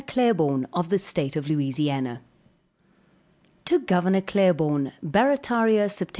Claiborne 0.07 0.65
of 0.73 0.89
the 0.89 0.97
state 0.97 1.35
of 1.35 1.47
Louisiana. 1.47 2.21
To 3.65 3.79
Gov. 3.79 4.25
CLAIBORNE. 4.25 4.93
Barrataria, 5.03 5.85
Sept. 5.85 6.09